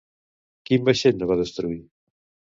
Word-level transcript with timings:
Quin 0.69 0.87
vaixell 0.87 1.21
no 1.21 1.29
van 1.33 1.43
destruir? 1.45 1.79